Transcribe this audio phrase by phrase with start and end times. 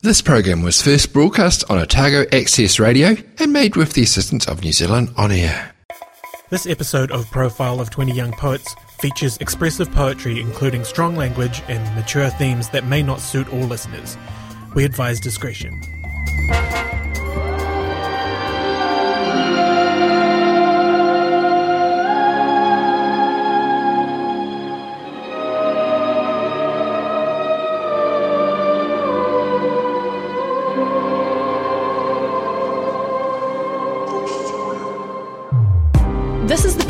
[0.00, 4.62] This program was first broadcast on Otago Access Radio and made with the assistance of
[4.62, 5.74] New Zealand On Air.
[6.50, 11.82] This episode of Profile of 20 Young Poets features expressive poetry including strong language and
[11.96, 14.16] mature themes that may not suit all listeners.
[14.76, 15.82] We advise discretion.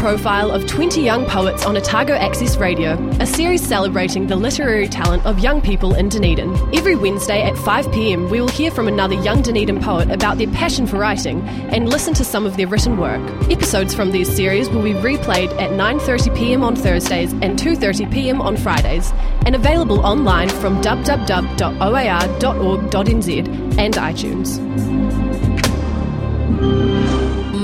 [0.08, 5.22] Profile of 20 young poets on Otago Access Radio, a series celebrating the literary talent
[5.26, 6.56] of young people in Dunedin.
[6.74, 10.46] Every Wednesday at 5 pm, we will hear from another young Dunedin poet about their
[10.46, 11.42] passion for writing
[11.74, 13.20] and listen to some of their written work.
[13.50, 18.40] Episodes from these series will be replayed at 9:30 pm on Thursdays and 2:30 pm
[18.40, 19.12] on Fridays,
[19.44, 21.38] and available online from www.oar.org.nz
[23.78, 24.58] and iTunes.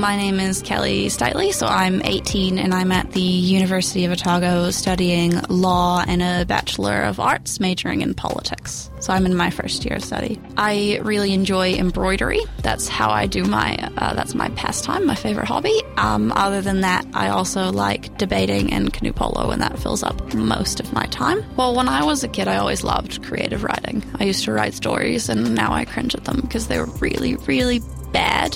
[0.05, 4.69] My name is Kelly Stitely, so I'm 18 and I'm at the University of Otago
[4.69, 8.91] studying law and a Bachelor of Arts majoring in politics.
[8.99, 10.39] So I'm in my first year of study.
[10.57, 12.39] I really enjoy embroidery.
[12.59, 15.75] That's how I do my, uh, that's my pastime, my favorite hobby.
[15.97, 20.35] Um, other than that, I also like debating and canoe polo, and that fills up
[20.35, 21.43] most of my time.
[21.55, 24.03] Well, when I was a kid, I always loved creative writing.
[24.19, 27.37] I used to write stories, and now I cringe at them because they were really,
[27.37, 27.81] really
[28.11, 28.55] bad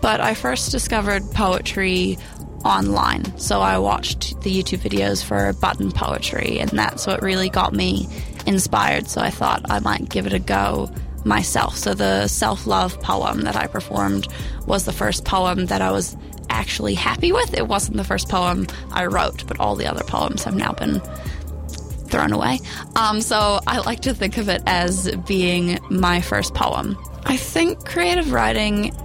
[0.00, 2.18] but I first discovered poetry
[2.64, 3.38] online.
[3.38, 8.08] So I watched the YouTube videos for button poetry, and that's what really got me
[8.46, 9.08] inspired.
[9.08, 10.90] So I thought I might give it a go
[11.24, 11.76] myself.
[11.76, 14.28] So the self love poem that I performed
[14.66, 16.16] was the first poem that I was
[16.50, 17.54] actually happy with.
[17.54, 21.00] It wasn't the first poem I wrote, but all the other poems have now been
[22.08, 22.58] thrown away.
[22.96, 26.96] Um, so I like to think of it as being my first poem.
[27.24, 28.96] I think creative writing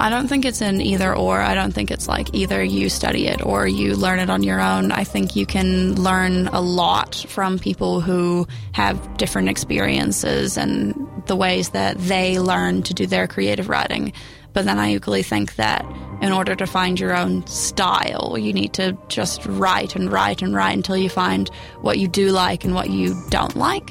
[0.00, 1.40] I don't think it's an either or.
[1.40, 4.60] I don't think it's like either you study it or you learn it on your
[4.60, 4.92] own.
[4.92, 10.94] I think you can learn a lot from people who have different experiences and
[11.26, 14.12] the ways that they learn to do their creative writing.
[14.52, 15.84] But then I equally think that
[16.22, 20.54] in order to find your own style, you need to just write and write and
[20.54, 21.48] write until you find
[21.80, 23.90] what you do like and what you don't like.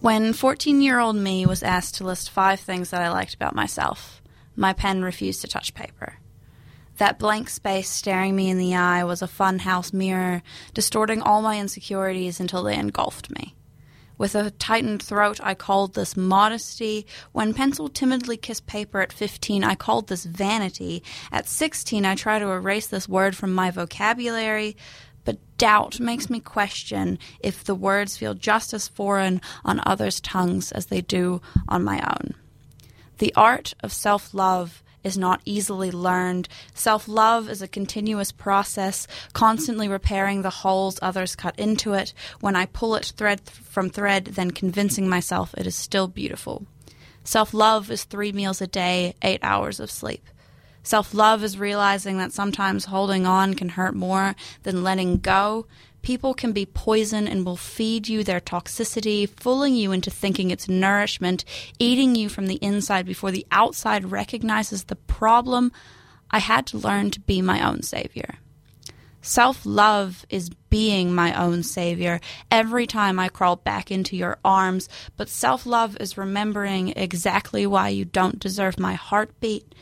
[0.00, 3.54] When 14 year old me was asked to list five things that I liked about
[3.54, 4.20] myself,
[4.56, 6.18] my pen refused to touch paper.
[6.96, 11.58] That blank space staring me in the eye was a funhouse mirror, distorting all my
[11.58, 13.54] insecurities until they engulfed me.
[14.18, 17.06] With a tightened throat, I called this modesty.
[17.32, 21.02] When pencil timidly kissed paper at 15, I called this vanity.
[21.30, 24.76] At 16, I try to erase this word from my vocabulary.
[25.24, 30.72] But doubt makes me question if the words feel just as foreign on others' tongues
[30.72, 32.34] as they do on my own.
[33.18, 36.48] The art of self love is not easily learned.
[36.74, 42.12] Self love is a continuous process, constantly repairing the holes others cut into it.
[42.40, 46.66] When I pull it thread from thread, then convincing myself it is still beautiful.
[47.22, 50.28] Self love is three meals a day, eight hours of sleep.
[50.82, 54.34] Self love is realizing that sometimes holding on can hurt more
[54.64, 55.66] than letting go.
[56.06, 60.68] People can be poison and will feed you their toxicity, fooling you into thinking it's
[60.68, 61.44] nourishment,
[61.80, 65.72] eating you from the inside before the outside recognizes the problem.
[66.30, 68.36] I had to learn to be my own savior.
[69.20, 72.20] Self love is being my own savior
[72.52, 77.88] every time I crawl back into your arms, but self love is remembering exactly why
[77.88, 79.74] you don't deserve my heartbeat,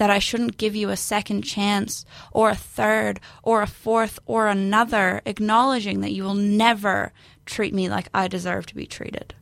[0.00, 4.48] that I shouldn't give you a second chance, or a third, or a fourth, or
[4.48, 7.12] another, acknowledging that you will never
[7.44, 9.34] treat me like I deserve to be treated.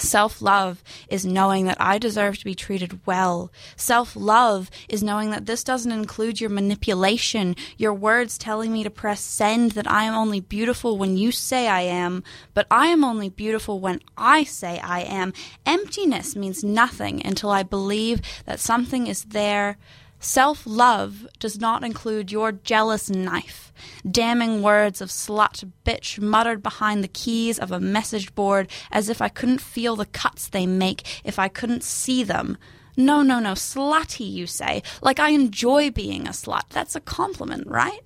[0.00, 3.52] Self love is knowing that I deserve to be treated well.
[3.76, 8.90] Self love is knowing that this doesn't include your manipulation, your words telling me to
[8.90, 12.24] press send, that I am only beautiful when you say I am,
[12.54, 15.32] but I am only beautiful when I say I am.
[15.66, 19.76] Emptiness means nothing until I believe that something is there
[20.22, 23.72] Self love does not include your jealous knife,
[24.08, 29.22] damning words of slut, bitch muttered behind the keys of a message board as if
[29.22, 32.58] I couldn't feel the cuts they make if I couldn't see them.
[32.98, 36.68] No, no, no, slutty, you say, like I enjoy being a slut.
[36.68, 38.00] That's a compliment, right?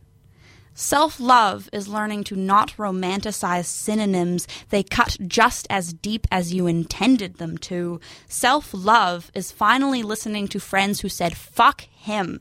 [0.77, 4.49] Self love is learning to not romanticize synonyms.
[4.71, 8.01] They cut just as deep as you intended them to.
[8.27, 12.41] Self love is finally listening to friends who said, fuck him.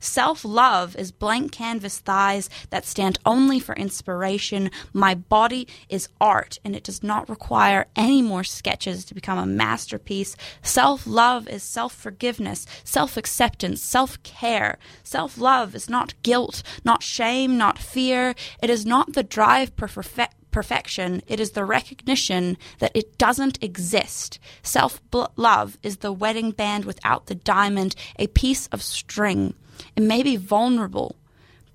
[0.00, 4.70] Self love is blank canvas thighs that stand only for inspiration.
[4.92, 9.46] My body is art, and it does not require any more sketches to become a
[9.46, 10.36] masterpiece.
[10.62, 14.78] Self love is self forgiveness, self acceptance, self care.
[15.02, 18.34] Self love is not guilt, not shame, not fear.
[18.62, 23.62] It is not the drive for perfection perfection, it is the recognition that it doesn't
[23.62, 24.38] exist.
[24.62, 25.00] Self
[25.36, 29.54] love is the wedding band without the diamond, a piece of string.
[29.96, 31.16] It may be vulnerable,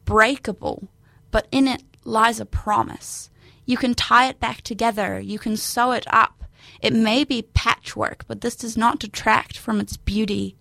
[0.06, 0.88] breakable,
[1.32, 3.30] but in it lies a promise.
[3.66, 6.44] You can tie it back together, you can sew it up.
[6.82, 10.58] It may be patchwork, but this does not detract from its beauty.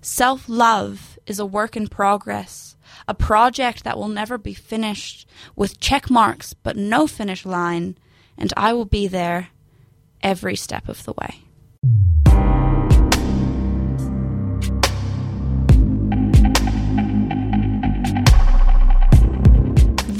[0.00, 2.76] Self love is a work in progress
[3.06, 7.96] a project that will never be finished, with check marks but no finish line,
[8.36, 9.48] and I will be there
[10.22, 11.42] every step of the way.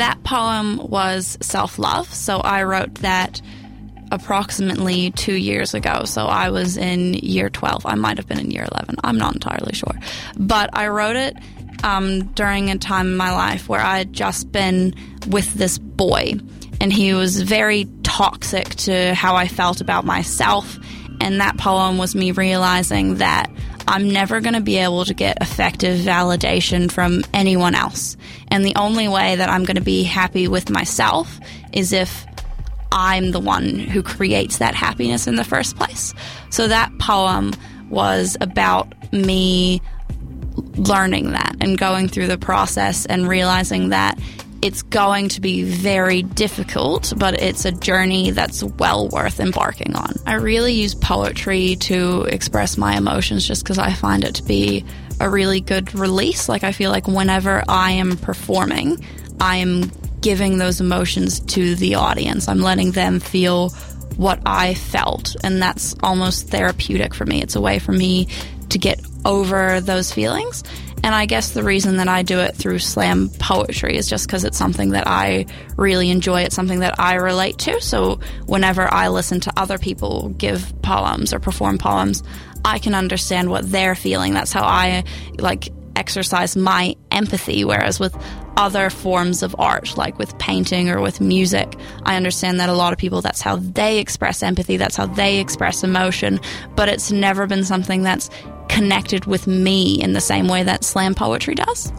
[0.00, 3.42] That poem was self love, so I wrote that
[4.10, 6.04] approximately two years ago.
[6.06, 7.84] So I was in year 12.
[7.84, 8.96] I might have been in year 11.
[9.04, 9.92] I'm not entirely sure.
[10.38, 11.36] But I wrote it
[11.84, 14.94] um, during a time in my life where I had just been
[15.28, 16.32] with this boy,
[16.80, 20.78] and he was very toxic to how I felt about myself.
[21.20, 23.50] And that poem was me realizing that
[23.90, 28.16] I'm never going to be able to get effective validation from anyone else.
[28.46, 31.40] And the only way that I'm going to be happy with myself
[31.72, 32.24] is if
[32.92, 36.14] I'm the one who creates that happiness in the first place.
[36.50, 37.52] So that poem
[37.88, 39.82] was about me
[40.76, 44.20] learning that and going through the process and realizing that
[44.62, 50.14] it's going to be very difficult, but it's a journey that's well worth embarking on.
[50.26, 54.84] I really use poetry to express my emotions just because I find it to be
[55.18, 56.48] a really good release.
[56.48, 59.04] Like, I feel like whenever I am performing,
[59.40, 59.90] I am
[60.20, 62.46] giving those emotions to the audience.
[62.46, 63.70] I'm letting them feel
[64.16, 67.40] what I felt, and that's almost therapeutic for me.
[67.40, 68.28] It's a way for me
[68.68, 70.62] to get over those feelings.
[71.02, 74.44] And I guess the reason that I do it through slam poetry is just because
[74.44, 76.42] it's something that I really enjoy.
[76.42, 77.80] It's something that I relate to.
[77.80, 82.22] So whenever I listen to other people give poems or perform poems,
[82.64, 84.34] I can understand what they're feeling.
[84.34, 85.04] That's how I
[85.38, 87.64] like exercise my empathy.
[87.64, 88.16] Whereas with
[88.56, 92.92] other forms of art, like with painting or with music, I understand that a lot
[92.92, 96.40] of people, that's how they express empathy, that's how they express emotion,
[96.76, 98.28] but it's never been something that's
[98.70, 101.92] connected with me in the same way that slam poetry does.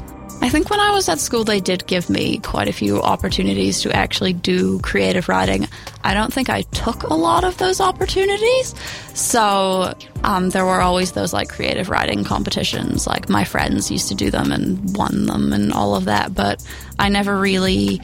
[0.44, 3.82] I think when I was at school, they did give me quite a few opportunities
[3.82, 5.68] to actually do creative writing.
[6.04, 8.74] I don't think I took a lot of those opportunities.
[9.14, 13.06] So um, there were always those like creative writing competitions.
[13.06, 16.34] Like my friends used to do them and won them and all of that.
[16.34, 16.66] But
[16.98, 18.02] I never really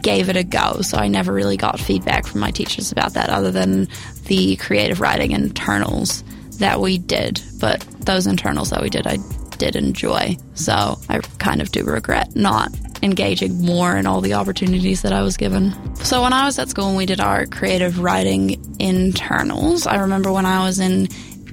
[0.00, 0.80] gave it a go.
[0.80, 3.88] So I never really got feedback from my teachers about that other than
[4.24, 6.24] the creative writing internals
[6.58, 9.18] that we did, but those internals that we did, I
[9.58, 10.36] did enjoy.
[10.54, 12.70] So I kind of do regret not
[13.02, 15.72] engaging more in all the opportunities that I was given.
[15.96, 20.32] So when I was at school and we did our creative writing internals, I remember
[20.32, 21.08] when I was in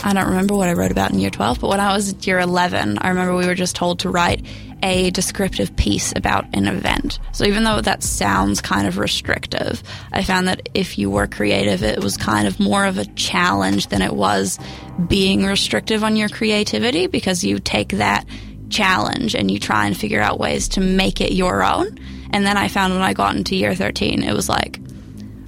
[0.06, 2.38] I don't remember what I wrote about in year 12, but when I was year
[2.40, 4.46] 11, I remember we were just told to write
[4.84, 7.18] a descriptive piece about an event.
[7.32, 9.82] So even though that sounds kind of restrictive,
[10.12, 13.88] I found that if you were creative, it was kind of more of a challenge
[13.88, 14.60] than it was
[15.08, 18.26] being restrictive on your creativity because you take that
[18.70, 21.98] challenge and you try and figure out ways to make it your own.
[22.32, 24.80] And then I found when I got into year 13, it was like,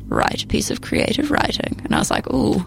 [0.07, 1.81] write a piece of creative writing.
[1.83, 2.65] And I was like, ooh,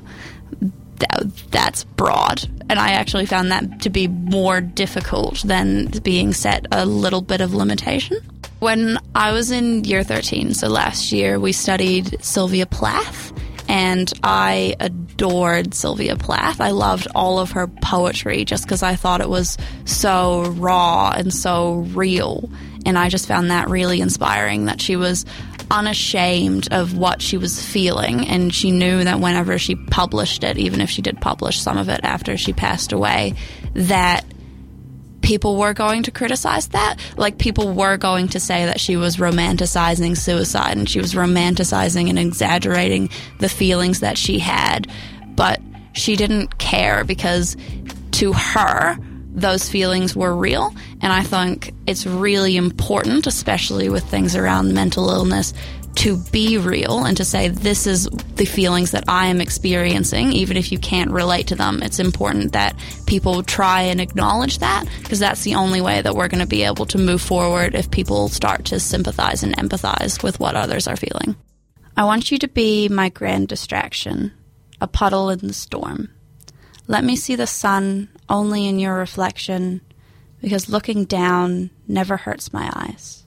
[1.01, 2.49] that, that's broad.
[2.71, 7.41] And I actually found that to be more difficult than being set a little bit
[7.41, 8.19] of limitation.
[8.59, 13.33] When I was in year 13, so last year, we studied Sylvia Plath,
[13.69, 16.61] and I adored Sylvia Plath.
[16.61, 21.33] I loved all of her poetry just because I thought it was so raw and
[21.33, 22.51] so real.
[22.87, 25.27] And I just found that really inspiring that she was
[25.71, 30.81] unashamed of what she was feeling, and she knew that whenever she published it, even
[30.81, 33.35] if she did publish some of it after she passed away,
[33.75, 34.25] that
[35.21, 36.97] people were going to criticize that.
[37.17, 42.09] Like, people were going to say that she was romanticizing suicide and she was romanticizing
[42.09, 44.91] and exaggerating the feelings that she had.
[45.27, 45.61] But
[45.93, 47.57] she didn't care because
[48.13, 48.97] to her,
[49.41, 50.75] those feelings were real.
[51.01, 55.53] And I think it's really important, especially with things around mental illness,
[55.97, 60.57] to be real and to say this is the feelings that I am experiencing, even
[60.57, 61.83] if you can't relate to them.
[61.83, 62.77] It's important that
[63.07, 66.63] people try and acknowledge that because that's the only way that we're going to be
[66.63, 70.97] able to move forward if people start to sympathize and empathize with what others are
[70.97, 71.35] feeling.
[71.97, 74.33] I want you to be my grand distraction,
[74.81, 76.11] a puddle in the storm.
[76.87, 79.81] Let me see the sun only in your reflection,
[80.41, 83.27] because looking down never hurts my eyes.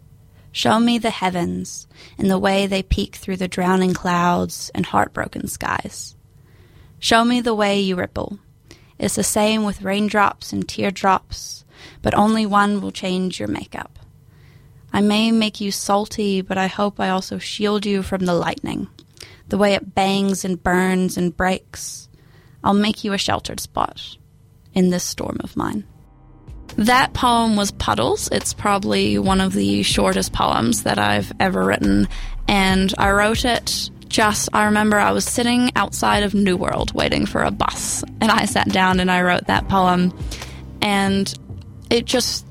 [0.51, 5.47] Show me the heavens in the way they peek through the drowning clouds and heartbroken
[5.47, 6.15] skies.
[6.99, 8.37] Show me the way you ripple.
[8.99, 11.65] It's the same with raindrops and teardrops,
[12.01, 13.97] but only one will change your makeup.
[14.93, 18.87] I may make you salty, but I hope I also shield you from the lightning,
[19.47, 22.09] the way it bangs and burns and breaks.
[22.63, 24.17] I'll make you a sheltered spot
[24.73, 25.85] in this storm of mine.
[26.77, 28.29] That poem was Puddles.
[28.31, 32.07] It's probably one of the shortest poems that I've ever written,
[32.47, 37.25] and I wrote it just I remember I was sitting outside of New World waiting
[37.25, 40.17] for a bus, and I sat down and I wrote that poem,
[40.81, 41.33] and
[41.89, 42.45] it just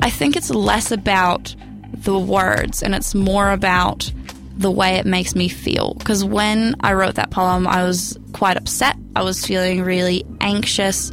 [0.00, 1.54] I think it's less about
[1.92, 4.10] the words and it's more about
[4.56, 5.94] the way it makes me feel.
[5.94, 8.96] Because when I wrote that poem, I was quite upset.
[9.16, 11.10] I was feeling really anxious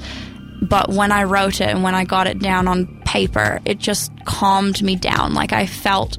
[0.62, 4.12] but when I wrote it and when I got it down on paper, it just
[4.26, 5.34] calmed me down.
[5.34, 6.18] Like I felt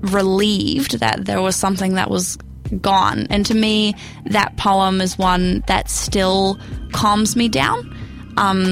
[0.00, 2.36] relieved that there was something that was
[2.80, 3.26] gone.
[3.30, 3.94] And to me,
[4.26, 6.58] that poem is one that still
[6.92, 7.94] calms me down.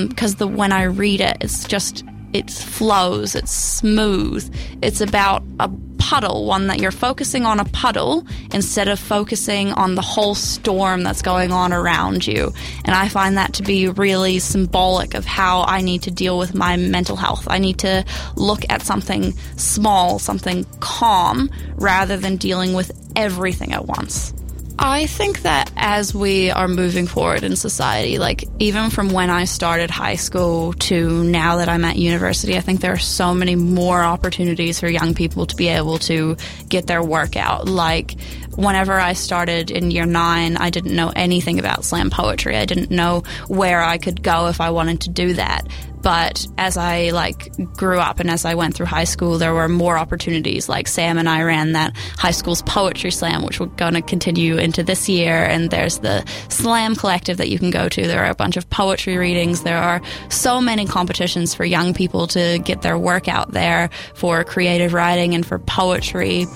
[0.08, 4.52] Because um, the when I read it, it's just it flows, it's smooth.
[4.82, 9.94] It's about a puddle, one that you're focusing on a puddle instead of focusing on
[9.94, 12.52] the whole storm that's going on around you.
[12.84, 16.54] And I find that to be really symbolic of how I need to deal with
[16.54, 17.46] my mental health.
[17.48, 18.04] I need to
[18.36, 24.32] look at something small, something calm, rather than dealing with everything at once.
[24.78, 29.44] I think that as we are moving forward in society, like even from when I
[29.44, 33.56] started high school to now that I'm at university, I think there are so many
[33.56, 36.36] more opportunities for young people to be able to
[36.68, 37.66] get their work out.
[37.66, 38.16] Like
[38.56, 42.56] whenever I started in year nine, I didn't know anything about slam poetry.
[42.56, 45.66] I didn't know where I could go if I wanted to do that.
[46.06, 49.68] But as I like grew up and as I went through high school, there were
[49.68, 50.68] more opportunities.
[50.68, 54.56] Like Sam and I ran that high school's poetry slam, which we're going to continue
[54.56, 55.42] into this year.
[55.42, 58.06] And there's the slam collective that you can go to.
[58.06, 59.64] There are a bunch of poetry readings.
[59.64, 64.44] There are so many competitions for young people to get their work out there for
[64.44, 66.46] creative writing and for poetry.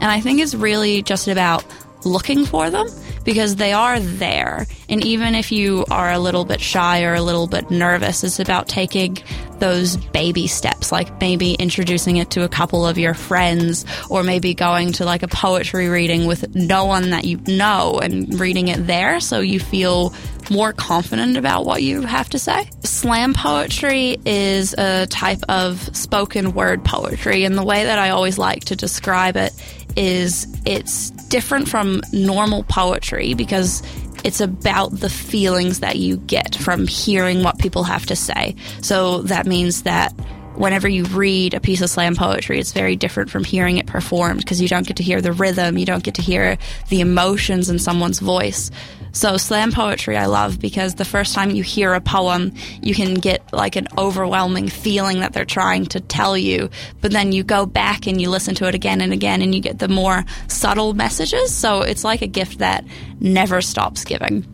[0.00, 1.64] And I think it's really just about
[2.04, 2.86] looking for them
[3.24, 4.66] because they are there.
[4.88, 8.40] And even if you are a little bit shy or a little bit nervous, it's
[8.40, 9.18] about taking
[9.58, 14.54] those baby steps, like maybe introducing it to a couple of your friends, or maybe
[14.54, 18.86] going to like a poetry reading with no one that you know and reading it
[18.86, 20.14] there so you feel
[20.50, 22.68] more confident about what you have to say.
[22.82, 28.38] Slam poetry is a type of spoken word poetry, and the way that I always
[28.38, 29.52] like to describe it
[29.96, 33.82] is it's different from normal poetry because
[34.24, 38.54] it's about the feelings that you get from hearing what people have to say.
[38.82, 40.14] So that means that
[40.60, 44.40] whenever you read a piece of slam poetry, it's very different from hearing it performed
[44.40, 46.58] because you don't get to hear the rhythm, you don't get to hear
[46.90, 48.70] the emotions in someone's voice.
[49.12, 52.52] So slam poetry I love because the first time you hear a poem,
[52.82, 56.68] you can get like an overwhelming feeling that they're trying to tell you,
[57.00, 59.62] but then you go back and you listen to it again and again and you
[59.62, 61.54] get the more subtle messages.
[61.54, 62.84] So it's like a gift that
[63.18, 64.44] never stops giving.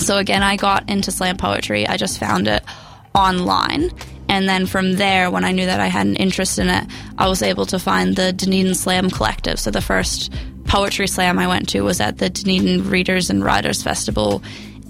[0.00, 1.86] So again, I got into slam poetry.
[1.86, 2.62] I just found it
[3.14, 3.90] online.
[4.30, 6.86] And then from there, when I knew that I had an interest in it,
[7.18, 9.58] I was able to find the Dunedin Slam Collective.
[9.58, 10.32] So the first
[10.66, 14.40] poetry slam I went to was at the Dunedin Readers and Writers Festival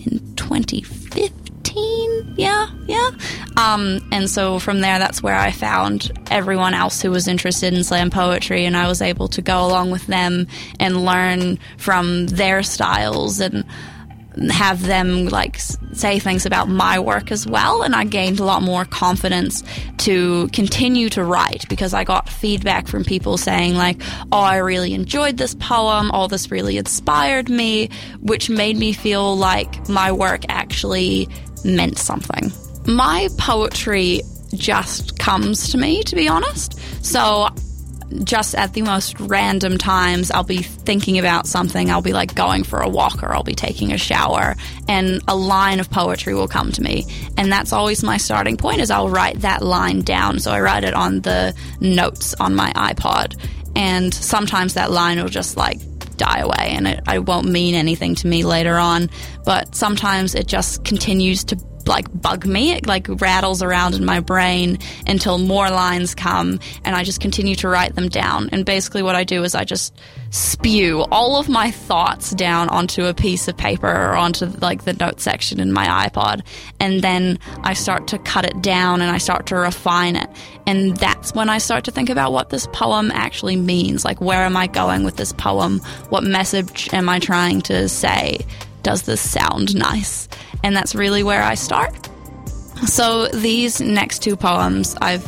[0.04, 2.34] in 2015.
[2.36, 3.10] Yeah, yeah.
[3.56, 7.82] Um, and so from there, that's where I found everyone else who was interested in
[7.82, 12.62] slam poetry, and I was able to go along with them and learn from their
[12.62, 13.64] styles and
[14.50, 15.58] have them like
[15.92, 19.64] say things about my work as well and I gained a lot more confidence
[19.98, 24.00] to continue to write because I got feedback from people saying like
[24.32, 26.10] oh I really enjoyed this poem.
[26.12, 31.28] All oh, this really inspired me which made me feel like my work actually
[31.64, 32.52] meant something.
[32.86, 34.22] My poetry
[34.54, 36.78] just comes to me to be honest.
[37.04, 37.48] So
[38.24, 41.90] just at the most random times, I'll be thinking about something.
[41.90, 44.56] I'll be like going for a walk or I'll be taking a shower
[44.88, 47.06] and a line of poetry will come to me.
[47.36, 50.40] And that's always my starting point is I'll write that line down.
[50.40, 53.36] So I write it on the notes on my iPod.
[53.76, 55.78] And sometimes that line will just like
[56.16, 59.08] die away and it, it won't mean anything to me later on.
[59.44, 61.56] But sometimes it just continues to
[61.90, 62.72] like bug me.
[62.72, 67.56] It like rattles around in my brain until more lines come and I just continue
[67.56, 68.48] to write them down.
[68.52, 69.92] And basically what I do is I just
[70.30, 74.92] spew all of my thoughts down onto a piece of paper or onto like the
[74.92, 76.46] note section in my iPod.
[76.78, 80.30] And then I start to cut it down and I start to refine it.
[80.66, 84.04] And that's when I start to think about what this poem actually means.
[84.04, 85.80] Like, where am I going with this poem?
[86.10, 88.38] What message am I trying to say?
[88.82, 90.28] Does this sound nice?
[90.62, 92.08] And that's really where I start.
[92.86, 95.26] So these next two poems, I've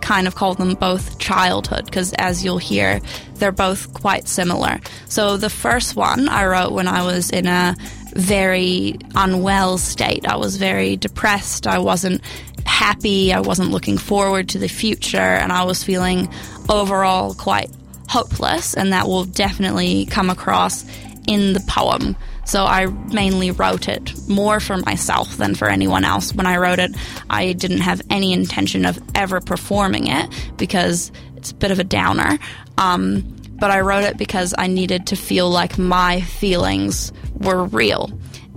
[0.00, 3.00] kind of called them both childhood because as you'll hear,
[3.36, 4.78] they're both quite similar.
[5.08, 7.74] So the first one I wrote when I was in a
[8.14, 10.26] very unwell state.
[10.26, 11.66] I was very depressed.
[11.66, 12.20] I wasn't
[12.66, 13.32] happy.
[13.32, 16.28] I wasn't looking forward to the future and I was feeling
[16.68, 17.70] overall quite
[18.08, 20.84] hopeless and that will definitely come across
[21.26, 22.16] in the poem.
[22.44, 26.34] So I mainly wrote it more for myself than for anyone else.
[26.34, 26.94] When I wrote it,
[27.30, 31.84] I didn't have any intention of ever performing it because it's a bit of a
[31.84, 32.38] downer.
[32.78, 38.10] Um, but I wrote it because I needed to feel like my feelings were real.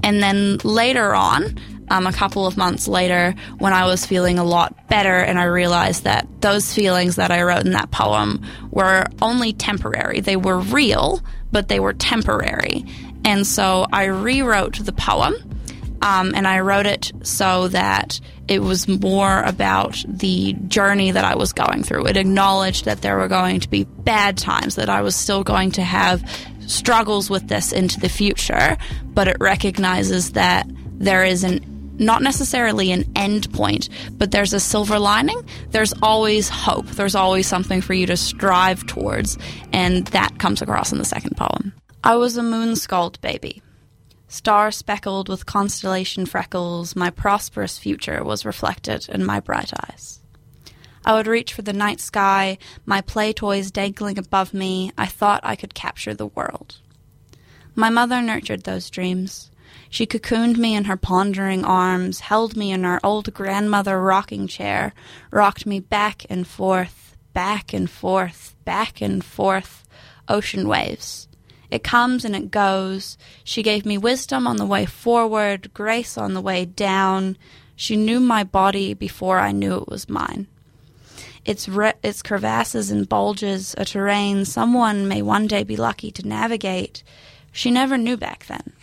[0.03, 1.57] And then later on,
[1.89, 5.45] um, a couple of months later, when I was feeling a lot better, and I
[5.45, 10.19] realized that those feelings that I wrote in that poem were only temporary.
[10.19, 12.85] They were real, but they were temporary.
[13.23, 15.33] And so I rewrote the poem,
[16.01, 21.35] um, and I wrote it so that it was more about the journey that I
[21.35, 22.07] was going through.
[22.07, 25.71] It acknowledged that there were going to be bad times, that I was still going
[25.71, 26.23] to have
[26.65, 30.67] struggles with this into the future, but it recognizes that
[30.99, 35.41] there is an not necessarily an end point, but there's a silver lining.
[35.71, 36.87] There's always hope.
[36.87, 39.37] There's always something for you to strive towards,
[39.73, 41.73] and that comes across in the second poem.
[42.03, 43.61] I was a moon scald baby.
[44.29, 50.19] Star speckled with constellation freckles, my prosperous future was reflected in my bright eyes.
[51.05, 54.91] I would reach for the night sky, my play toys dangling above me.
[54.97, 56.79] I thought I could capture the world.
[57.75, 59.49] My mother nurtured those dreams.
[59.89, 64.93] She cocooned me in her pondering arms, held me in her old grandmother rocking chair,
[65.31, 69.87] rocked me back and forth, back and forth, back and forth,
[70.27, 71.27] ocean waves.
[71.69, 73.17] It comes and it goes.
[73.43, 77.37] She gave me wisdom on the way forward, grace on the way down.
[77.75, 80.47] She knew my body before I knew it was mine.
[81.45, 86.27] Its, re- its crevasses and bulges, a terrain someone may one day be lucky to
[86.27, 87.03] navigate,
[87.51, 88.73] she never knew back then.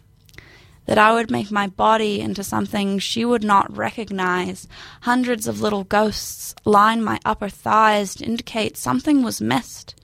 [0.86, 4.68] That I would make my body into something she would not recognize.
[5.02, 9.94] Hundreds of little ghosts line my upper thighs to indicate something was missed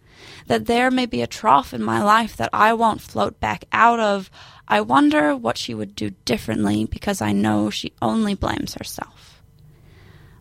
[0.51, 4.01] that there may be a trough in my life that I won't float back out
[4.01, 4.31] of.
[4.67, 9.43] I wonder what she would do differently because I know she only blames herself.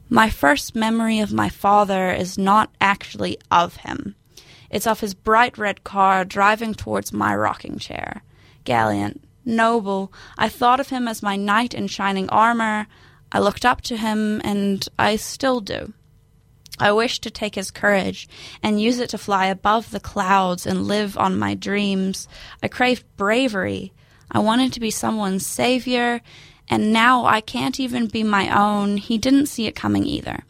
[0.10, 4.16] My first memory of my father is not actually of him.
[4.72, 8.24] It's of his bright red car driving towards my rocking chair.
[8.64, 12.88] Gallant, noble, I thought of him as my knight in shining armor.
[13.32, 15.94] I looked up to him, and I still do.
[16.80, 18.30] I wished to take his courage
[18.64, 22.28] and use it to fly above the clouds and live on my dreams.
[22.64, 23.92] I craved bravery.
[24.32, 26.22] I wanted to be someone's savior,
[26.70, 28.98] and now I can't even be my own.
[28.98, 30.46] He didn't see it coming either.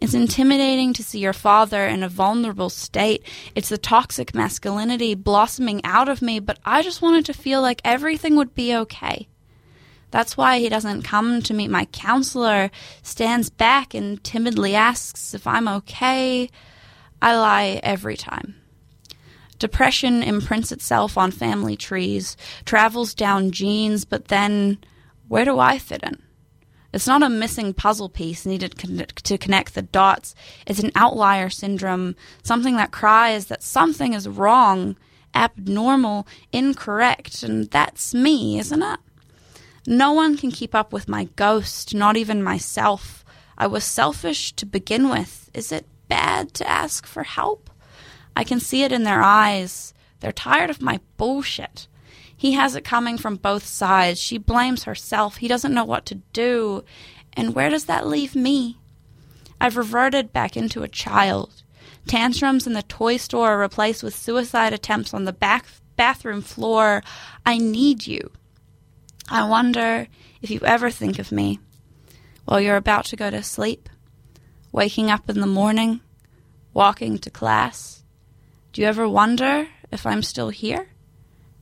[0.00, 3.24] It's intimidating to see your father in a vulnerable state.
[3.54, 7.80] It's the toxic masculinity blossoming out of me, but I just wanted to feel like
[7.84, 9.26] everything would be okay.
[10.10, 12.70] That's why he doesn't come to meet my counselor,
[13.02, 16.48] stands back and timidly asks if I'm okay.
[17.20, 18.54] I lie every time.
[19.58, 24.78] Depression imprints itself on family trees, travels down genes, but then
[25.26, 26.22] where do I fit in?
[26.92, 30.34] It's not a missing puzzle piece needed to connect the dots.
[30.66, 34.96] It's an outlier syndrome, something that cries that something is wrong,
[35.34, 39.00] abnormal, incorrect, and that's me, isn't it?
[39.86, 43.24] No one can keep up with my ghost, not even myself.
[43.56, 45.50] I was selfish to begin with.
[45.52, 47.70] Is it bad to ask for help?
[48.34, 49.92] I can see it in their eyes.
[50.20, 51.86] They're tired of my bullshit.
[52.38, 54.20] He has it coming from both sides.
[54.20, 55.38] She blames herself.
[55.38, 56.84] He doesn't know what to do.
[57.32, 58.78] And where does that leave me?
[59.60, 61.64] I've reverted back into a child.
[62.06, 67.02] Tantrums in the toy store are replaced with suicide attempts on the back bathroom floor.
[67.44, 68.30] I need you.
[69.28, 70.06] I wonder
[70.40, 71.58] if you ever think of me
[72.44, 73.88] while you're about to go to sleep,
[74.70, 76.00] waking up in the morning,
[76.72, 78.04] walking to class.
[78.72, 80.88] Do you ever wonder if I'm still here?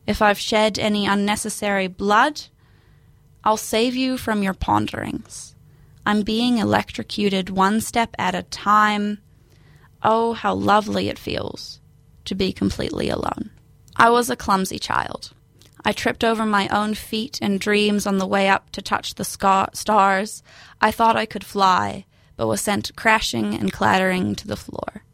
[0.07, 2.43] If I've shed any unnecessary blood,
[3.43, 5.55] I'll save you from your ponderings.
[6.05, 9.19] I'm being electrocuted one step at a time.
[10.03, 11.81] Oh, how lovely it feels
[12.27, 13.51] to be completely alone.
[13.97, 15.33] I was a clumsy child.
[15.85, 19.25] I tripped over my own feet and dreams on the way up to touch the
[19.25, 20.43] scar- stars.
[20.81, 22.05] I thought I could fly,
[22.37, 25.05] but was sent crashing and clattering to the floor.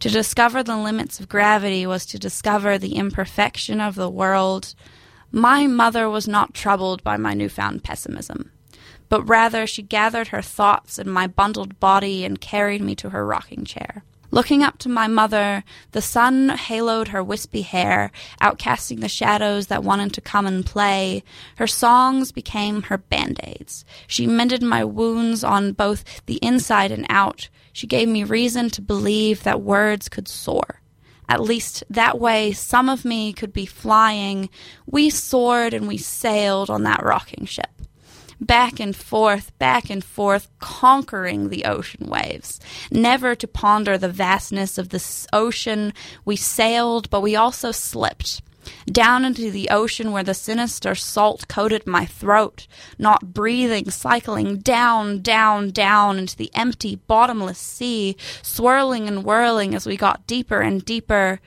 [0.00, 4.74] To discover the limits of gravity was to discover the imperfection of the world.
[5.30, 8.50] My mother was not troubled by my newfound pessimism,
[9.10, 13.26] but rather she gathered her thoughts in my bundled body and carried me to her
[13.26, 14.02] rocking chair.
[14.30, 18.10] Looking up to my mother, the sun haloed her wispy hair,
[18.40, 21.22] outcasting the shadows that wanted to come and play.
[21.56, 23.84] Her songs became her band aids.
[24.06, 27.50] She mended my wounds on both the inside and out.
[27.72, 30.80] She gave me reason to believe that words could soar.
[31.28, 34.50] At least that way, some of me could be flying.
[34.86, 37.70] We soared and we sailed on that rocking ship
[38.40, 42.58] back and forth, back and forth, conquering the ocean waves.
[42.90, 45.92] Never to ponder the vastness of the ocean,
[46.24, 48.40] we sailed, but we also slipped.
[48.86, 52.66] Down into the ocean where the sinister salt coated my throat,
[52.98, 59.86] not breathing, cycling down, down, down into the empty, bottomless sea, swirling and whirling as
[59.86, 61.40] we got deeper and deeper.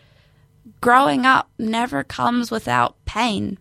[0.81, 3.57] Growing up never comes without pain.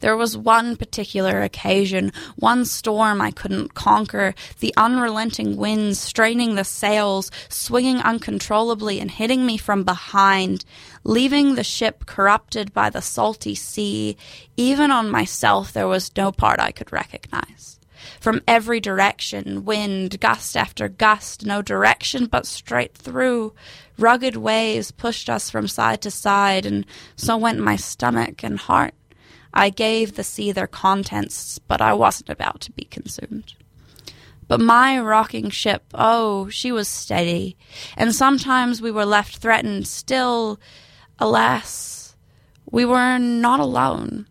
[0.00, 6.64] There was one particular occasion, one storm I couldn't conquer, the unrelenting winds straining the
[6.64, 10.64] sails, swinging uncontrollably and hitting me from behind,
[11.04, 14.16] leaving the ship corrupted by the salty sea.
[14.56, 17.78] Even on myself, there was no part I could recognize.
[18.20, 23.54] From every direction, wind, gust after gust, no direction but straight through.
[23.98, 28.94] Rugged waves pushed us from side to side, and so went my stomach and heart.
[29.52, 33.54] I gave the sea their contents, but I wasn't about to be consumed.
[34.48, 37.56] But my rocking ship, oh, she was steady,
[37.96, 39.86] and sometimes we were left threatened.
[39.86, 40.58] Still,
[41.18, 42.16] alas,
[42.70, 44.26] we were not alone.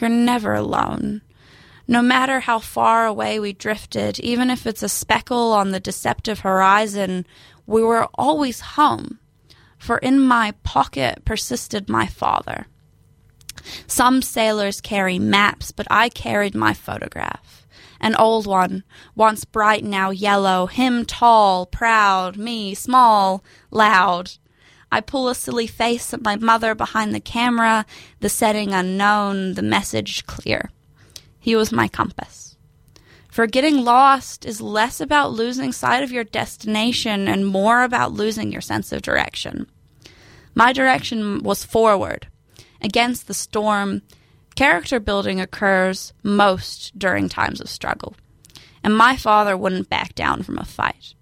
[0.00, 1.22] You're never alone.
[1.88, 6.40] No matter how far away we drifted, even if it's a speckle on the deceptive
[6.40, 7.26] horizon,
[7.66, 9.18] we were always home.
[9.78, 12.66] For in my pocket persisted my father.
[13.86, 17.66] Some sailors carry maps, but I carried my photograph.
[18.00, 24.32] An old one, once bright, now yellow, him tall, proud, me small, loud.
[24.90, 27.84] I pull a silly face at my mother behind the camera,
[28.20, 30.70] the setting unknown, the message clear.
[31.38, 32.56] He was my compass.
[33.30, 38.50] For getting lost is less about losing sight of your destination and more about losing
[38.50, 39.70] your sense of direction.
[40.54, 42.26] My direction was forward,
[42.80, 44.02] against the storm,
[44.54, 48.14] character building occurs most during times of struggle.
[48.82, 51.14] And my father wouldn't back down from a fight.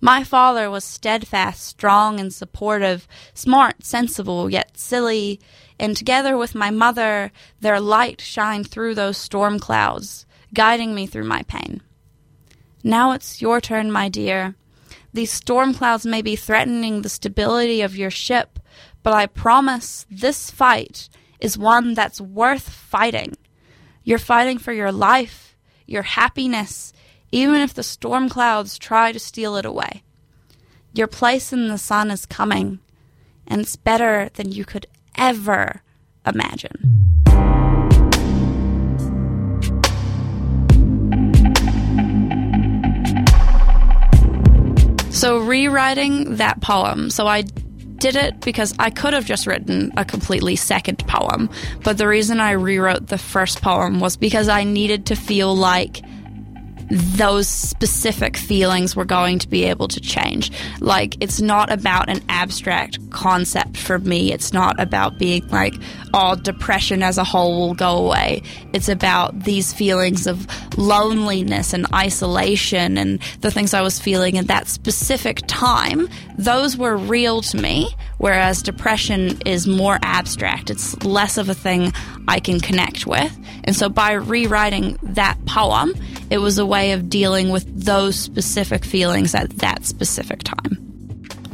[0.00, 5.40] My father was steadfast, strong, and supportive, smart, sensible, yet silly,
[5.78, 11.24] and together with my mother, their light shined through those storm clouds, guiding me through
[11.24, 11.80] my pain.
[12.82, 14.56] Now it's your turn, my dear.
[15.14, 18.58] These storm clouds may be threatening the stability of your ship,
[19.04, 23.36] but I promise this fight is one that's worth fighting.
[24.02, 25.54] You're fighting for your life,
[25.86, 26.92] your happiness,
[27.30, 30.02] even if the storm clouds try to steal it away.
[30.94, 32.80] Your place in the sun is coming,
[33.46, 34.86] and it's better than you could
[35.16, 35.82] ever
[36.26, 37.02] imagine.
[45.10, 47.10] So, rewriting that poem.
[47.10, 47.44] So, I
[48.04, 51.48] did it because I could have just written a completely second poem,
[51.84, 56.02] but the reason I rewrote the first poem was because I needed to feel like
[56.90, 60.50] those specific feelings were going to be able to change.
[60.80, 64.32] Like, it's not about an abstract concept for me.
[64.32, 65.74] It's not about being like,
[66.12, 68.42] oh, depression as a whole will go away.
[68.72, 70.46] It's about these feelings of
[70.78, 76.08] loneliness and isolation and the things I was feeling in that specific time.
[76.38, 80.70] Those were real to me, whereas depression is more abstract.
[80.70, 81.92] It's less of a thing
[82.28, 83.36] I can connect with.
[83.64, 85.94] And so by rewriting that poem,
[86.34, 90.84] it was a way of dealing with those specific feelings at that specific time.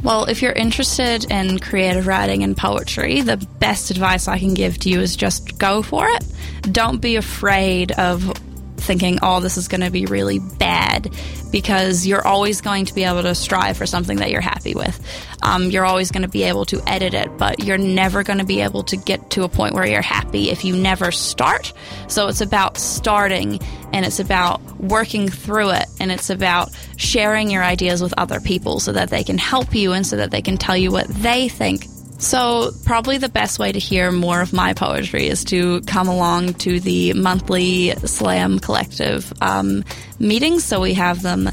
[0.01, 4.79] Well, if you're interested in creative writing and poetry, the best advice I can give
[4.79, 6.25] to you is just go for it.
[6.63, 8.33] Don't be afraid of
[8.81, 11.13] thinking, oh, this is going to be really bad
[11.51, 14.99] because you're always going to be able to strive for something that you're happy with.
[15.43, 18.45] Um, you're always going to be able to edit it, but you're never going to
[18.45, 21.73] be able to get to a point where you're happy if you never start.
[22.07, 23.59] So it's about starting
[23.93, 28.79] and it's about working through it and it's about sharing your ideas with other people
[28.79, 31.49] so that they can help you and so that they can tell you what they
[31.49, 31.85] think
[32.21, 36.53] so, probably the best way to hear more of my poetry is to come along
[36.53, 39.83] to the monthly Slam Collective um,
[40.19, 40.63] meetings.
[40.63, 41.49] So, we have them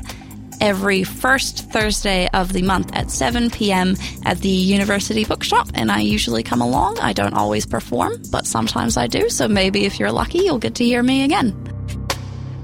[0.61, 3.96] every first Thursday of the month at 7 p.m.
[4.26, 6.98] at the University Bookshop, and I usually come along.
[6.98, 9.31] I don't always perform, but sometimes I do.
[9.31, 11.57] So, maybe if you're lucky, you'll get to hear me again.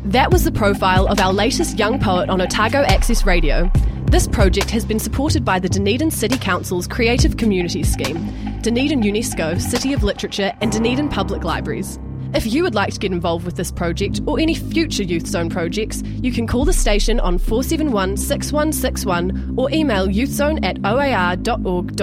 [0.04, 3.70] That was the profile of our latest young poet on Otago Access Radio.
[4.06, 9.60] This project has been supported by the Dunedin City Council's Creative Communities Scheme, Dunedin UNESCO,
[9.60, 11.98] City of Literature, and Dunedin Public Libraries.
[12.32, 15.50] If you would like to get involved with this project or any future Youth Zone
[15.50, 21.94] projects, you can call the station on 471 6161 or email youthzone at oar.org.nz.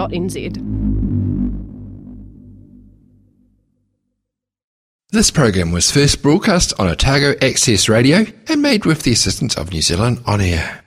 [5.11, 9.73] This program was first broadcast on Otago Access Radio and made with the assistance of
[9.73, 10.80] New Zealand On Air.